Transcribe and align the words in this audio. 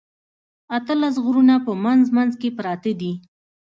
اتلس 0.77 1.15
غرونه 1.25 1.55
په 1.65 1.71
منځ 1.83 2.03
منځ 2.15 2.31
کې 2.41 2.49
پراته 2.57 2.91
دي. 3.01 3.11